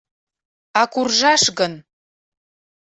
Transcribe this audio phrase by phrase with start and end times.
[0.79, 1.73] А куржаш гын?..